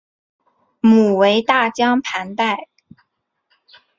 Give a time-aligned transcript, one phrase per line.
[0.79, 2.67] 母为大江磐代。